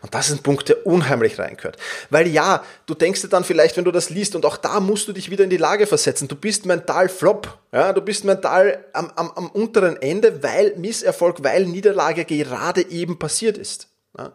Und 0.01 0.13
das 0.13 0.29
ist 0.29 0.39
ein 0.39 0.43
Punkt, 0.43 0.69
der 0.69 0.85
unheimlich 0.85 1.39
reingehört. 1.39 1.77
Weil 2.09 2.27
ja, 2.27 2.63
du 2.85 2.93
denkst 2.93 3.21
dir 3.21 3.29
dann 3.29 3.43
vielleicht, 3.43 3.77
wenn 3.77 3.85
du 3.85 3.91
das 3.91 4.09
liest, 4.09 4.35
und 4.35 4.45
auch 4.45 4.57
da 4.57 4.79
musst 4.79 5.07
du 5.07 5.13
dich 5.13 5.29
wieder 5.29 5.43
in 5.43 5.49
die 5.49 5.57
Lage 5.57 5.87
versetzen, 5.87 6.27
du 6.27 6.35
bist 6.35 6.65
mental 6.65 7.09
flop, 7.09 7.57
ja, 7.71 7.93
du 7.93 8.01
bist 8.01 8.23
mental 8.23 8.85
am, 8.93 9.11
am, 9.15 9.31
am 9.31 9.49
unteren 9.49 10.01
Ende, 10.01 10.43
weil 10.43 10.75
Misserfolg, 10.77 11.43
weil 11.43 11.65
Niederlage 11.65 12.25
gerade 12.25 12.89
eben 12.89 13.19
passiert 13.19 13.57
ist. 13.57 13.87
Ja. 14.17 14.31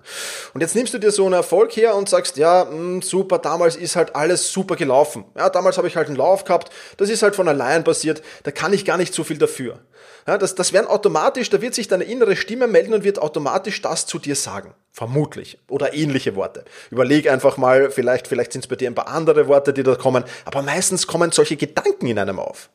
Und 0.54 0.60
jetzt 0.60 0.74
nimmst 0.74 0.92
du 0.92 0.98
dir 0.98 1.12
so 1.12 1.24
einen 1.24 1.34
Erfolg 1.34 1.76
her 1.76 1.94
und 1.94 2.08
sagst, 2.08 2.36
ja, 2.36 2.64
mh, 2.64 2.70
hm, 2.70 3.02
super, 3.02 3.38
damals 3.38 3.76
ist 3.76 3.94
halt 3.94 4.16
alles 4.16 4.50
super 4.50 4.74
gelaufen. 4.74 5.24
Ja, 5.36 5.50
damals 5.50 5.78
habe 5.78 5.86
ich 5.86 5.96
halt 5.96 6.08
einen 6.08 6.16
Lauf 6.16 6.44
gehabt, 6.44 6.72
das 6.96 7.10
ist 7.10 7.22
halt 7.22 7.36
von 7.36 7.46
allein 7.46 7.84
passiert, 7.84 8.22
da 8.42 8.50
kann 8.50 8.72
ich 8.72 8.84
gar 8.84 8.96
nicht 8.96 9.14
so 9.14 9.22
viel 9.22 9.38
dafür. 9.38 9.78
Ja, 10.26 10.36
das, 10.36 10.56
das 10.56 10.72
werden 10.72 10.88
automatisch, 10.88 11.48
da 11.48 11.62
wird 11.62 11.74
sich 11.74 11.86
deine 11.86 12.04
innere 12.04 12.34
Stimme 12.34 12.66
melden 12.66 12.92
und 12.92 13.04
wird 13.04 13.20
automatisch 13.20 13.80
das 13.80 14.06
zu 14.06 14.18
dir 14.18 14.34
sagen. 14.34 14.74
Vermutlich. 14.98 15.58
Oder 15.68 15.94
ähnliche 15.94 16.34
Worte. 16.34 16.64
Überleg 16.90 17.30
einfach 17.30 17.56
mal, 17.56 17.92
vielleicht, 17.92 18.26
vielleicht 18.26 18.52
sind 18.52 18.64
es 18.64 18.66
bei 18.66 18.74
dir 18.74 18.90
ein 18.90 18.96
paar 18.96 19.06
andere 19.06 19.46
Worte, 19.46 19.72
die 19.72 19.84
da 19.84 19.94
kommen, 19.94 20.24
aber 20.44 20.60
meistens 20.62 21.06
kommen 21.06 21.30
solche 21.30 21.56
Gedanken 21.56 22.08
in 22.08 22.18
einem 22.18 22.40
auf. 22.40 22.68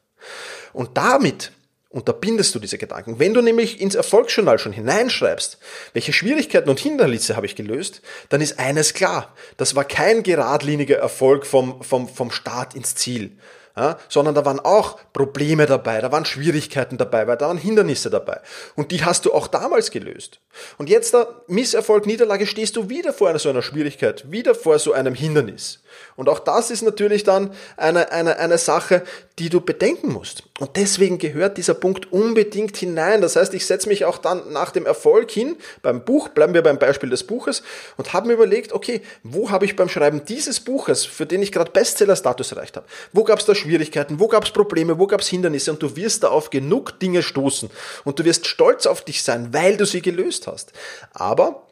Und 0.71 0.97
damit 0.97 1.51
unterbindest 1.89 2.55
du 2.55 2.59
diese 2.59 2.77
Gedanken. 2.77 3.19
Wenn 3.19 3.33
du 3.33 3.41
nämlich 3.41 3.81
ins 3.81 3.95
Erfolgsjournal 3.95 4.57
schon 4.57 4.71
hineinschreibst, 4.71 5.57
welche 5.91 6.13
Schwierigkeiten 6.13 6.69
und 6.69 6.79
Hindernisse 6.79 7.35
habe 7.35 7.45
ich 7.45 7.57
gelöst, 7.57 8.01
dann 8.29 8.39
ist 8.39 8.57
eines 8.57 8.93
klar. 8.93 9.35
Das 9.57 9.75
war 9.75 9.83
kein 9.83 10.23
geradliniger 10.23 10.95
Erfolg 10.95 11.45
vom, 11.45 11.83
vom, 11.83 12.07
vom 12.07 12.31
Start 12.31 12.73
ins 12.73 12.95
Ziel, 12.95 13.37
ja, 13.75 13.97
sondern 14.07 14.35
da 14.35 14.45
waren 14.45 14.59
auch 14.59 14.99
Probleme 15.13 15.65
dabei, 15.65 15.99
da 16.01 16.11
waren 16.11 16.25
Schwierigkeiten 16.25 16.97
dabei, 16.97 17.25
da 17.25 17.47
waren 17.47 17.57
Hindernisse 17.57 18.09
dabei. 18.09 18.39
Und 18.75 18.91
die 18.91 19.03
hast 19.03 19.25
du 19.25 19.33
auch 19.33 19.47
damals 19.47 19.91
gelöst. 19.91 20.39
Und 20.77 20.89
jetzt 20.89 21.13
da 21.13 21.41
Misserfolg, 21.47 22.05
Niederlage, 22.05 22.47
stehst 22.47 22.75
du 22.75 22.89
wieder 22.89 23.13
vor 23.13 23.29
einer 23.29 23.39
so 23.39 23.49
einer 23.49 23.61
Schwierigkeit, 23.61 24.31
wieder 24.31 24.55
vor 24.55 24.79
so 24.79 24.93
einem 24.93 25.15
Hindernis. 25.15 25.82
Und 26.15 26.29
auch 26.29 26.39
das 26.39 26.71
ist 26.71 26.81
natürlich 26.81 27.23
dann 27.23 27.51
eine, 27.77 28.12
eine, 28.12 28.38
eine 28.38 28.57
Sache, 28.57 29.03
die 29.39 29.50
du 29.50 29.62
bedenken 29.62 30.13
musst. 30.13 30.43
Und 30.59 30.75
deswegen 30.75 31.17
gehört 31.17 31.57
dieser 31.57 31.73
Punkt 31.73 32.12
unbedingt 32.12 32.77
hinein. 32.77 33.21
Das 33.21 33.35
heißt, 33.35 33.53
ich 33.55 33.65
setze 33.65 33.89
mich 33.89 34.05
auch 34.05 34.19
dann 34.19 34.51
nach 34.53 34.71
dem 34.71 34.85
Erfolg 34.85 35.31
hin, 35.31 35.55
beim 35.81 36.05
Buch, 36.05 36.29
bleiben 36.29 36.53
wir 36.53 36.62
beim 36.62 36.77
Beispiel 36.77 37.09
des 37.09 37.23
Buches, 37.23 37.63
und 37.97 38.13
habe 38.13 38.27
mir 38.27 38.33
überlegt, 38.33 38.73
okay, 38.73 39.01
wo 39.23 39.50
habe 39.50 39.65
ich 39.65 39.75
beim 39.75 39.89
Schreiben 39.89 40.23
dieses 40.25 40.59
Buches, 40.59 41.05
für 41.05 41.25
den 41.25 41.41
ich 41.41 41.51
gerade 41.51 41.71
Bestseller-Status 41.71 42.51
erreicht 42.51 42.77
habe, 42.77 42.85
wo 43.12 43.23
gab 43.23 43.39
es 43.39 43.45
da 43.45 43.55
Schwierigkeiten, 43.55 44.19
wo 44.19 44.27
gab 44.27 44.45
es 44.45 44.51
Probleme, 44.51 45.00
wo 45.00 45.07
gab 45.07 45.21
es 45.21 45.27
Hindernisse 45.27 45.71
und 45.71 45.81
du 45.81 45.95
wirst 45.95 46.23
da 46.23 46.27
auf 46.27 46.51
genug 46.51 47.00
Dinge 47.00 47.23
stoßen 47.23 47.69
und 48.03 48.19
du 48.19 48.25
wirst 48.25 48.45
stolz 48.45 48.85
auf 48.85 49.03
dich 49.03 49.23
sein, 49.23 49.53
weil 49.53 49.77
du 49.77 49.85
sie 49.85 50.01
gelöst 50.01 50.45
hast. 50.45 50.73
Aber 51.13 51.67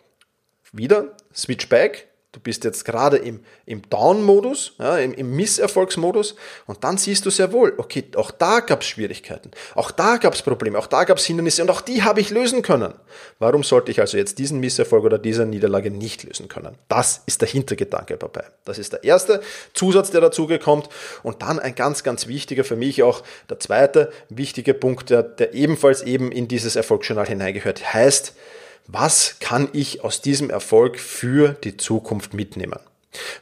wieder, 0.71 1.15
switch 1.35 1.69
back, 1.69 2.07
Du 2.33 2.39
bist 2.39 2.63
jetzt 2.63 2.85
gerade 2.85 3.17
im, 3.17 3.41
im 3.65 3.81
Down-Modus, 3.89 4.75
ja, 4.79 4.97
im, 4.99 5.13
im 5.13 5.35
Misserfolgsmodus 5.35 6.35
und 6.65 6.81
dann 6.81 6.97
siehst 6.97 7.25
du 7.25 7.29
sehr 7.29 7.51
wohl, 7.51 7.73
okay, 7.75 8.05
auch 8.15 8.31
da 8.31 8.61
gab 8.61 8.81
es 8.81 8.87
Schwierigkeiten, 8.87 9.51
auch 9.75 9.91
da 9.91 10.15
gab 10.15 10.33
es 10.33 10.41
Probleme, 10.41 10.79
auch 10.79 10.87
da 10.87 11.03
gab 11.03 11.17
es 11.17 11.25
Hindernisse 11.25 11.61
und 11.61 11.69
auch 11.69 11.81
die 11.81 12.03
habe 12.03 12.21
ich 12.21 12.29
lösen 12.29 12.61
können. 12.61 12.93
Warum 13.39 13.63
sollte 13.63 13.91
ich 13.91 13.99
also 13.99 14.15
jetzt 14.15 14.39
diesen 14.39 14.61
Misserfolg 14.61 15.03
oder 15.03 15.17
diese 15.17 15.45
Niederlage 15.45 15.91
nicht 15.91 16.23
lösen 16.23 16.47
können? 16.47 16.77
Das 16.87 17.21
ist 17.25 17.41
der 17.41 17.49
Hintergedanke 17.49 18.15
dabei. 18.15 18.45
Das 18.63 18.79
ist 18.79 18.93
der 18.93 19.03
erste 19.03 19.41
Zusatz, 19.73 20.09
der 20.11 20.21
dazugekommt 20.21 20.87
und 21.23 21.41
dann 21.41 21.59
ein 21.59 21.75
ganz, 21.75 22.01
ganz 22.01 22.27
wichtiger 22.27 22.63
für 22.63 22.77
mich 22.77 23.03
auch 23.03 23.23
der 23.49 23.59
zweite 23.59 24.09
wichtige 24.29 24.73
Punkt, 24.73 25.09
der, 25.09 25.23
der 25.23 25.53
ebenfalls 25.53 26.01
eben 26.01 26.31
in 26.31 26.47
dieses 26.47 26.77
Erfolgsjournal 26.77 27.27
hineingehört, 27.27 27.93
heißt, 27.93 28.35
was 28.87 29.37
kann 29.39 29.69
ich 29.73 30.03
aus 30.03 30.21
diesem 30.21 30.49
Erfolg 30.49 30.99
für 30.99 31.53
die 31.53 31.77
Zukunft 31.77 32.33
mitnehmen? 32.33 32.79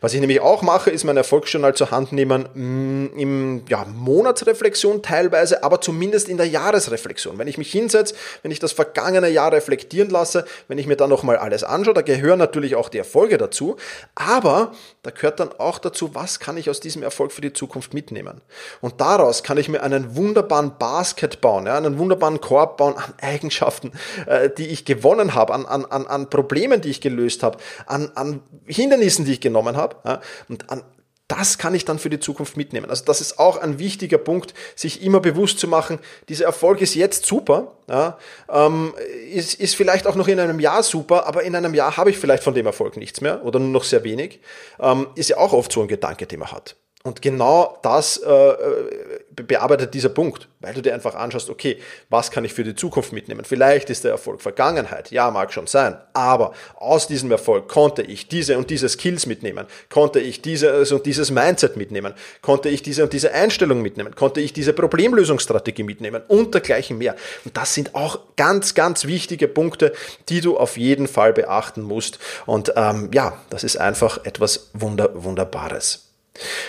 Was 0.02 0.14
ich 0.14 0.20
nämlich 0.20 0.40
auch 0.40 0.62
mache, 0.62 0.90
ist 0.90 1.04
mein 1.04 1.18
Erfolgsjournal 1.18 1.76
zur 1.76 1.92
Hand 1.92 2.12
nehmen 2.12 2.48
mh, 2.54 2.60
mm, 2.64 3.20
im 3.20 3.66
ja, 3.70 3.86
Monatsreflexion 3.86 5.04
teilweise, 5.04 5.64
aber 5.64 5.82
zumindest 5.82 6.28
in 6.28 6.38
der 6.38 6.48
Jahresreflexion. 6.48 7.38
Wenn 7.38 7.48
ich 7.48 7.58
mich 7.58 7.72
hinsetze, 7.72 8.16
wenn 8.42 8.52
ich 8.52 8.60
das 8.60 8.72
vergangene 8.72 9.30
Jahr 9.30 9.52
reflektieren 9.52 10.10
lasse, 10.10 10.46
wenn 10.68 10.78
ich 10.78 10.88
mir 10.88 10.96
dann 10.96 11.10
nochmal 11.10 11.38
alles 11.38 11.64
anschaue, 11.64 11.94
da 11.94 12.02
gehören 12.02 12.40
natürlich 12.40 12.76
auch 12.76 12.90
die 12.90 12.98
Erfolge 12.98 13.38
dazu, 13.38 13.78
aber 14.16 14.72
da 15.04 15.12
gehört 15.12 15.40
dann 15.40 15.52
auch 15.60 15.78
dazu, 15.78 16.16
was 16.16 16.40
kann 16.40 16.58
ich 16.58 16.70
aus 16.70 16.80
diesem 16.80 17.04
Erfolg 17.04 17.32
für 17.32 17.42
die 17.42 17.54
Zukunft 17.54 17.94
mitnehmen. 17.94 18.42
Und 18.82 19.00
daraus 19.02 19.44
kann 19.44 19.58
ich 19.58 19.70
mir 19.70 19.84
einen 19.84 20.16
wunderbaren 20.16 20.78
Basket 20.80 21.42
bauen, 21.42 21.68
ja, 21.68 21.78
einen 21.78 22.00
wunderbaren 22.00 22.42
Korb 22.42 22.78
bauen 22.78 22.96
an 22.98 23.14
Eigenschaften, 23.22 23.92
äh, 24.26 24.50
die 24.50 24.68
ich 24.68 24.86
gewonnen 24.86 25.36
habe, 25.36 25.54
an, 25.54 25.66
an, 25.66 25.86
an 25.86 26.30
Problemen, 26.30 26.82
die 26.82 26.90
ich 26.90 27.02
gelöst 27.02 27.44
habe, 27.44 27.60
an, 27.86 28.12
an 28.16 28.42
Hindernissen, 28.66 29.26
die 29.26 29.34
ich 29.34 29.42
genommen 29.42 29.59
genommen 29.60 29.78
habe. 29.78 29.98
Ja, 30.06 30.22
und 30.48 30.70
an 30.70 30.84
das 31.30 31.60
kann 31.60 31.76
ich 31.76 31.86
dann 31.86 32.00
für 32.00 32.10
die 32.10 32.20
Zukunft 32.20 32.58
mitnehmen. 32.58 32.90
Also 32.90 33.06
das 33.06 33.22
ist 33.22 33.40
auch 33.40 33.58
ein 33.58 33.78
wichtiger 33.78 34.18
Punkt, 34.18 34.56
sich 34.76 35.04
immer 35.04 35.20
bewusst 35.20 35.60
zu 35.60 35.68
machen, 35.68 36.00
dieser 36.28 36.46
Erfolg 36.46 36.82
ist 36.82 36.96
jetzt 36.96 37.26
super, 37.26 37.76
ja, 37.88 38.18
ähm, 38.52 38.94
ist, 39.32 39.54
ist 39.54 39.76
vielleicht 39.76 40.08
auch 40.08 40.16
noch 40.16 40.28
in 40.28 40.40
einem 40.40 40.60
Jahr 40.60 40.82
super, 40.82 41.28
aber 41.28 41.44
in 41.44 41.56
einem 41.56 41.76
Jahr 41.76 41.98
habe 41.98 42.10
ich 42.10 42.18
vielleicht 42.18 42.44
von 42.44 42.56
dem 42.56 42.66
Erfolg 42.66 42.98
nichts 42.98 43.22
mehr 43.22 43.46
oder 43.46 43.60
nur 43.60 43.70
noch 43.70 43.84
sehr 43.84 44.04
wenig. 44.04 44.40
Ähm, 44.80 45.08
ist 45.16 45.30
ja 45.30 45.38
auch 45.38 45.54
oft 45.54 45.72
so 45.72 45.82
ein 45.82 45.88
Gedanke, 45.88 46.26
den 46.26 46.40
man 46.40 46.52
hat. 46.52 46.76
Und 47.04 47.22
genau 47.22 47.78
das 47.84 48.18
äh, 48.18 48.30
äh, 48.30 49.20
bearbeitet 49.44 49.94
dieser 49.94 50.10
Punkt, 50.10 50.48
weil 50.60 50.74
du 50.74 50.82
dir 50.82 50.94
einfach 50.94 51.16
anschaust, 51.16 51.50
okay, 51.50 51.80
was 52.10 52.32
kann 52.32 52.46
ich 52.46 52.54
für 52.54 52.64
die 52.64 52.76
Zukunft 52.76 53.14
mitnehmen? 53.14 53.46
Vielleicht 53.46 53.90
ist 53.90 54.04
der 54.04 54.12
Erfolg 54.12 54.42
Vergangenheit, 54.42 55.12
ja, 55.12 55.32
mag 55.32 55.54
schon 55.54 55.68
sein, 55.68 55.98
aber 56.14 56.54
aus 56.76 57.08
diesem 57.08 57.32
Erfolg 57.32 57.68
konnte 57.68 58.02
ich 58.02 58.28
diese 58.28 58.58
und 58.58 58.70
diese 58.70 58.90
Skills 58.90 59.26
mitnehmen, 59.26 59.66
konnte 59.90 60.20
ich 60.20 60.42
dieses 60.42 60.92
und 60.92 61.06
dieses 61.06 61.32
Mindset 61.32 61.78
mitnehmen, 61.78 62.14
konnte 62.42 62.70
ich 62.70 62.82
diese 62.82 63.04
und 63.04 63.14
diese 63.14 63.34
Einstellung 63.34 63.82
mitnehmen, 63.82 64.16
konnte 64.16 64.42
ich 64.42 64.54
diese 64.54 64.74
Problemlösungsstrategie 64.74 65.84
mitnehmen 65.84 66.22
und 66.28 66.54
dergleichen 66.54 66.98
mehr. 66.98 67.16
Und 67.46 67.56
das 67.58 67.74
sind 67.74 67.96
auch 67.96 68.20
ganz, 68.36 68.76
ganz 68.76 69.06
wichtige 69.06 69.48
Punkte, 69.48 69.94
die 70.30 70.42
du 70.42 70.58
auf 70.58 70.78
jeden 70.78 71.08
Fall 71.08 71.34
beachten 71.34 71.82
musst. 71.82 72.20
Und 72.46 72.74
ähm, 72.76 73.10
ja, 73.14 73.38
das 73.50 73.64
ist 73.64 73.78
einfach 73.78 74.26
etwas 74.26 74.70
Wunder, 74.74 75.12
Wunderbares. 75.14 76.09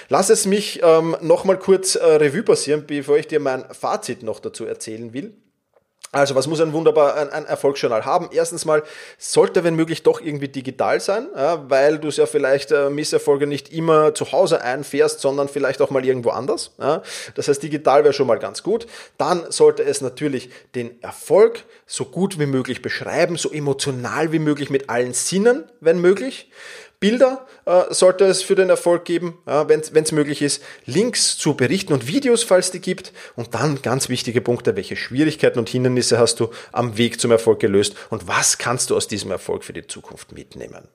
Lass 0.09 0.31
es 0.31 0.47
mich 0.47 0.81
ähm, 0.83 1.17
nochmal 1.21 1.59
kurz 1.59 1.95
äh, 1.95 2.05
Revue 2.05 2.43
passieren, 2.43 2.85
bevor 2.87 3.17
ich 3.19 3.27
dir 3.27 3.41
mein 3.41 3.65
Fazit 3.73 4.23
noch 4.23 4.41
dazu 4.41 4.65
erzählen 4.65 5.13
will. 5.13 5.35
Also, 6.13 6.35
was 6.35 6.49
muss 6.49 6.61
ein 6.61 6.73
wunderbar 6.73 7.15
ein, 7.15 7.31
ein, 7.31 7.47
Erfolgsjournal 7.47 8.05
haben? 8.05 8.31
Erstens 8.33 8.65
mal 8.65 8.83
sollte, 9.17 9.63
wenn 9.63 9.77
möglich, 9.77 10.03
doch 10.03 10.21
irgendwie 10.21 10.49
digital 10.49 10.99
sein, 10.99 11.29
ja, 11.37 11.71
weil 11.71 12.01
du 12.01 12.09
es 12.09 12.17
ja 12.17 12.27
vielleicht 12.27 12.73
äh, 12.73 12.91
Misserfolge 12.91 13.47
nicht 13.47 13.73
immer 13.73 14.13
zu 14.13 14.33
Hause 14.33 14.61
einfährst, 14.61 15.21
sondern 15.21 15.49
vielleicht 15.49 15.81
auch 15.81 15.91
mal 15.91 16.05
irgendwo 16.05 16.31
anders. 16.31 16.73
Ja. 16.81 17.03
Das 17.37 17.47
heißt, 17.47 17.63
digital 17.63 18.03
wäre 18.03 18.13
schon 18.13 18.27
mal 18.27 18.41
ganz 18.41 18.65
gut. 18.65 18.89
Dann 19.19 19.53
sollte 19.53 19.85
es 19.85 20.01
natürlich 20.01 20.51
den 20.75 21.01
Erfolg 21.01 21.63
so 21.87 22.07
gut 22.07 22.41
wie 22.41 22.47
möglich 22.47 22.83
beschreiben, 22.83 23.37
so 23.37 23.53
emotional 23.53 24.33
wie 24.33 24.41
möglich 24.41 24.69
mit 24.69 24.91
allen 24.91 25.15
Sinnen, 25.15 25.63
wenn 25.79 26.01
möglich. 26.01 26.51
Bilder 27.01 27.47
äh, 27.65 27.93
sollte 27.93 28.27
es 28.27 28.43
für 28.43 28.55
den 28.55 28.69
Erfolg 28.69 29.07
geben, 29.07 29.39
äh, 29.47 29.65
wenn 29.67 29.81
es 29.81 30.13
möglich 30.13 30.43
ist. 30.43 30.63
Links 30.85 31.39
zu 31.39 31.55
Berichten 31.55 31.95
und 31.95 32.07
Videos, 32.07 32.43
falls 32.43 32.71
die 32.71 32.81
gibt. 32.81 33.13
Und 33.37 33.55
dann 33.55 33.81
ganz 33.81 34.11
wichtige 34.11 34.43
Punkte, 34.43 34.77
welche 34.77 34.97
Schwierigkeiten 34.97 35.59
und 35.59 35.71
Hindernisse 35.71 36.19
hast 36.19 36.41
du 36.41 36.51
am 36.73 36.99
Weg 36.99 37.19
zum 37.19 37.31
Erfolg 37.31 37.59
gelöst 37.59 37.97
und 38.11 38.29
was 38.29 38.59
kannst 38.59 38.91
du 38.91 38.97
aus 38.97 39.09
diesem 39.09 39.31
Erfolg 39.31 39.65
für 39.65 39.73
die 39.73 39.87
Zukunft 39.87 40.33
mitnehmen. 40.33 40.89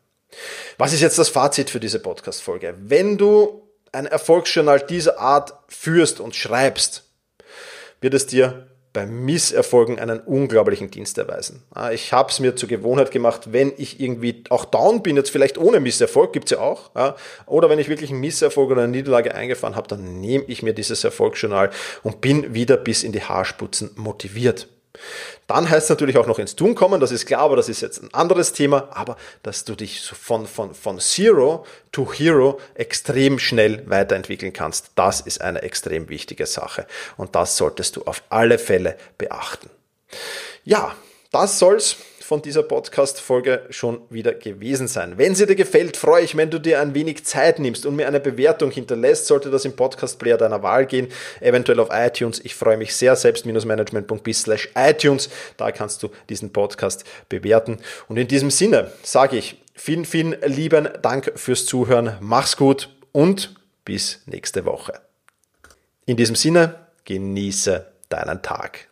Was 0.77 0.93
ist 0.93 1.01
jetzt 1.01 1.17
das 1.17 1.29
Fazit 1.29 1.71
für 1.71 1.79
diese 1.79 1.99
Podcast-Folge? 1.99 2.75
Wenn 2.77 3.17
du 3.17 3.67
ein 3.91 4.05
Erfolgsjournal 4.05 4.81
dieser 4.81 5.19
Art 5.19 5.53
führst 5.67 6.19
und 6.19 6.35
schreibst, 6.35 7.09
wird 8.01 8.13
es 8.13 8.27
dir 8.27 8.67
bei 8.95 9.05
Misserfolgen 9.05 9.99
einen 9.99 10.19
unglaublichen 10.21 10.89
Dienst 10.89 11.19
erweisen. 11.19 11.61
Ah, 11.71 11.91
ich 11.91 12.13
habe 12.13 12.31
es 12.31 12.39
mir 12.39 12.55
zur 12.55 12.69
Gewohnheit 12.69 13.11
gemacht, 13.11 13.51
wenn 13.51 13.73
ich 13.77 13.99
irgendwie 13.99 14.43
auch 14.49 14.65
down 14.65 15.03
bin, 15.03 15.17
jetzt 15.17 15.29
vielleicht 15.29 15.59
ohne 15.59 15.79
Misserfolg, 15.79 16.33
gibt 16.33 16.45
es 16.45 16.57
ja 16.57 16.59
auch, 16.59 16.89
oder 17.45 17.69
wenn 17.69 17.77
ich 17.77 17.89
wirklich 17.89 18.09
einen 18.09 18.21
Misserfolg 18.21 18.71
oder 18.71 18.83
eine 18.83 18.91
Niederlage 18.91 19.35
eingefahren 19.35 19.75
habe, 19.75 19.87
dann 19.89 20.21
nehme 20.21 20.45
ich 20.47 20.63
mir 20.63 20.73
dieses 20.73 21.03
Erfolgsjournal 21.03 21.69
und 22.03 22.21
bin 22.21 22.55
wieder 22.55 22.77
bis 22.77 23.03
in 23.03 23.11
die 23.11 23.21
Haarspitzen 23.21 23.91
motiviert. 23.95 24.69
Dann 25.47 25.69
heißt 25.69 25.85
es 25.85 25.89
natürlich 25.89 26.17
auch 26.17 26.27
noch 26.27 26.39
ins 26.39 26.55
Tun 26.55 26.75
kommen, 26.75 26.99
das 26.99 27.11
ist 27.11 27.25
klar, 27.25 27.41
aber 27.41 27.55
das 27.55 27.69
ist 27.69 27.81
jetzt 27.81 28.01
ein 28.01 28.13
anderes 28.13 28.53
Thema, 28.53 28.89
aber 28.91 29.17
dass 29.43 29.65
du 29.65 29.75
dich 29.75 30.01
von, 30.01 30.47
von, 30.47 30.73
von 30.73 30.99
Zero 30.99 31.65
to 31.91 32.11
Hero 32.11 32.59
extrem 32.73 33.39
schnell 33.39 33.83
weiterentwickeln 33.89 34.53
kannst, 34.53 34.91
das 34.95 35.21
ist 35.21 35.41
eine 35.41 35.61
extrem 35.61 36.09
wichtige 36.09 36.45
Sache. 36.45 36.87
Und 37.17 37.35
das 37.35 37.57
solltest 37.57 37.95
du 37.95 38.03
auf 38.03 38.23
alle 38.29 38.57
Fälle 38.57 38.97
beachten. 39.17 39.69
Ja, 40.63 40.95
das 41.31 41.59
soll's 41.59 41.97
von 42.25 42.41
dieser 42.41 42.63
Podcast-Folge 42.63 43.67
schon 43.69 44.01
wieder 44.09 44.33
gewesen 44.33 44.87
sein. 44.87 45.19
Wenn 45.19 45.35
sie 45.35 45.45
dir 45.45 45.55
gefällt, 45.55 45.95
freue 45.95 46.23
ich, 46.23 46.35
wenn 46.35 46.49
du 46.49 46.57
dir 46.57 46.81
ein 46.81 46.95
wenig 46.95 47.23
Zeit 47.23 47.59
nimmst 47.59 47.85
und 47.85 47.95
mir 47.95 48.07
eine 48.07 48.19
Bewertung 48.19 48.71
hinterlässt, 48.71 49.27
sollte 49.27 49.51
das 49.51 49.63
im 49.63 49.75
Podcast-Player 49.75 50.37
deiner 50.37 50.63
Wahl 50.63 50.87
gehen, 50.87 51.09
eventuell 51.39 51.79
auf 51.79 51.89
iTunes. 51.91 52.41
Ich 52.43 52.55
freue 52.55 52.77
mich 52.77 52.95
sehr, 52.95 53.15
selbst-management.bis 53.15 54.41
slash 54.41 54.69
iTunes. 54.73 55.29
Da 55.57 55.71
kannst 55.71 56.01
du 56.01 56.09
diesen 56.27 56.51
Podcast 56.51 57.03
bewerten. 57.29 57.77
Und 58.07 58.17
in 58.17 58.27
diesem 58.27 58.49
Sinne 58.49 58.91
sage 59.03 59.37
ich 59.37 59.61
vielen, 59.75 60.05
vielen 60.05 60.35
lieben 60.47 60.89
Dank 61.03 61.31
fürs 61.35 61.67
Zuhören. 61.67 62.17
Mach's 62.21 62.57
gut 62.57 62.89
und 63.11 63.53
bis 63.85 64.23
nächste 64.25 64.65
Woche. 64.65 64.99
In 66.07 66.17
diesem 66.17 66.35
Sinne, 66.35 66.87
genieße 67.03 67.85
deinen 68.09 68.41
Tag. 68.41 68.87